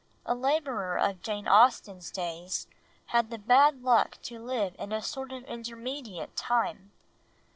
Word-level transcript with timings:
A 0.25 0.33
labourer 0.33 0.97
of 0.97 1.21
Jane 1.21 1.47
Austen's 1.47 2.09
days 2.09 2.65
had 3.13 3.29
the 3.29 3.37
bad 3.37 3.83
luck 3.83 4.17
to 4.23 4.39
live 4.43 4.75
in 4.79 4.91
a 4.91 4.99
sort 4.99 5.31
of 5.31 5.43
intermediate 5.43 6.35
time. 6.35 6.91